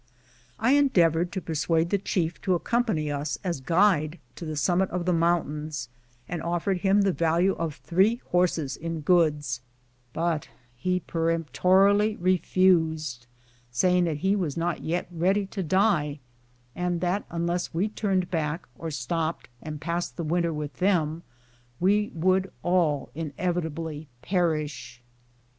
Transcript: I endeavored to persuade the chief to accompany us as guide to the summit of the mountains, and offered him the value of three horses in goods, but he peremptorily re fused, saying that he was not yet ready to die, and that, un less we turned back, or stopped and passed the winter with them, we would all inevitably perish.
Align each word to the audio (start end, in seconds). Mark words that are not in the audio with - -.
I 0.57 0.71
endeavored 0.71 1.31
to 1.33 1.41
persuade 1.41 1.91
the 1.91 1.99
chief 1.99 2.41
to 2.41 2.55
accompany 2.55 3.11
us 3.11 3.37
as 3.43 3.61
guide 3.61 4.17
to 4.35 4.45
the 4.45 4.55
summit 4.55 4.89
of 4.89 5.05
the 5.05 5.13
mountains, 5.13 5.89
and 6.27 6.41
offered 6.41 6.79
him 6.79 7.01
the 7.03 7.13
value 7.13 7.53
of 7.53 7.75
three 7.75 8.15
horses 8.31 8.75
in 8.75 9.01
goods, 9.01 9.61
but 10.11 10.49
he 10.75 11.01
peremptorily 11.01 12.15
re 12.15 12.37
fused, 12.37 13.27
saying 13.69 14.05
that 14.05 14.17
he 14.25 14.35
was 14.35 14.57
not 14.57 14.81
yet 14.81 15.05
ready 15.11 15.45
to 15.45 15.61
die, 15.61 16.19
and 16.75 16.99
that, 17.01 17.23
un 17.29 17.45
less 17.45 17.71
we 17.71 17.87
turned 17.87 18.31
back, 18.31 18.65
or 18.79 18.89
stopped 18.89 19.49
and 19.61 19.79
passed 19.81 20.17
the 20.17 20.23
winter 20.23 20.51
with 20.51 20.73
them, 20.77 21.21
we 21.79 22.09
would 22.15 22.51
all 22.63 23.11
inevitably 23.13 24.07
perish. 24.23 24.99